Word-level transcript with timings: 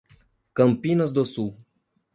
Campinas 0.55 1.11
do 1.13 1.23
Sul 1.27 1.55